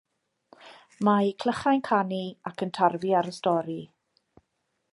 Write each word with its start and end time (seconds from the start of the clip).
Mae 1.07 1.29
clychau'n 1.43 1.83
canu 1.89 2.19
ac 2.51 2.63
yn 2.67 2.73
tarfu 2.79 3.13
ar 3.21 3.29
y 3.33 3.35
stori. 3.39 3.77